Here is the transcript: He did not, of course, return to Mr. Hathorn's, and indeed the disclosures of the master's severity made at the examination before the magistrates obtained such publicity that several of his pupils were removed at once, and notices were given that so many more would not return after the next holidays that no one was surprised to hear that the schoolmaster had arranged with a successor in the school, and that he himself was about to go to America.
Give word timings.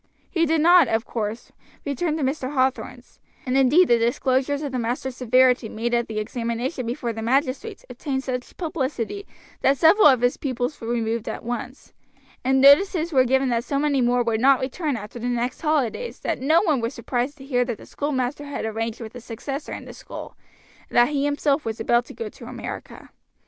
He 0.31 0.47
did 0.47 0.61
not, 0.61 0.87
of 0.87 1.05
course, 1.05 1.51
return 1.85 2.17
to 2.17 2.23
Mr. 2.23 2.55
Hathorn's, 2.55 3.19
and 3.45 3.55
indeed 3.55 3.87
the 3.87 3.99
disclosures 3.99 4.63
of 4.63 4.71
the 4.71 4.79
master's 4.79 5.15
severity 5.15 5.69
made 5.69 5.93
at 5.93 6.07
the 6.07 6.17
examination 6.17 6.87
before 6.87 7.13
the 7.13 7.21
magistrates 7.21 7.85
obtained 7.87 8.23
such 8.23 8.57
publicity 8.57 9.27
that 9.61 9.77
several 9.77 10.07
of 10.07 10.21
his 10.21 10.37
pupils 10.37 10.81
were 10.81 10.87
removed 10.87 11.29
at 11.29 11.43
once, 11.43 11.93
and 12.43 12.59
notices 12.59 13.13
were 13.13 13.25
given 13.25 13.49
that 13.49 13.63
so 13.63 13.77
many 13.77 14.01
more 14.01 14.23
would 14.23 14.41
not 14.41 14.59
return 14.59 14.97
after 14.97 15.19
the 15.19 15.27
next 15.27 15.61
holidays 15.61 16.19
that 16.21 16.41
no 16.41 16.63
one 16.63 16.81
was 16.81 16.95
surprised 16.95 17.37
to 17.37 17.45
hear 17.45 17.63
that 17.63 17.77
the 17.77 17.85
schoolmaster 17.85 18.45
had 18.45 18.65
arranged 18.65 19.01
with 19.01 19.13
a 19.13 19.21
successor 19.21 19.71
in 19.71 19.85
the 19.85 19.93
school, 19.93 20.35
and 20.89 20.97
that 20.97 21.09
he 21.09 21.25
himself 21.25 21.63
was 21.63 21.79
about 21.79 22.05
to 22.05 22.15
go 22.15 22.27
to 22.27 22.45
America. 22.47 23.11